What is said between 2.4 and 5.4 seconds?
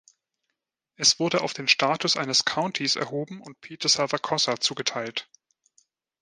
Countys erhoben und Peter Salvacossa zugeteilt.